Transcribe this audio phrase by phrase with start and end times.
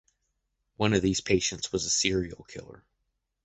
[0.77, 2.83] One of these patients was a serial killer.